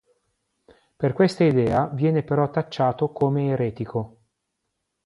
Per 0.95 1.13
questa 1.13 1.43
idea, 1.43 1.85
viene 1.85 2.23
però 2.23 2.49
tacciato 2.49 3.11
come 3.11 3.49
eretico. 3.49 4.17